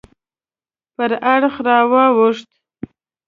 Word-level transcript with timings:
پر 0.95 1.11
اړخ 1.33 1.53
راواوښت. 1.67 2.49